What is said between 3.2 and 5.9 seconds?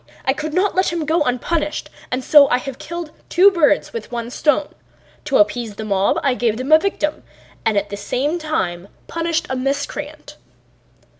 two birds with one stone: to appease the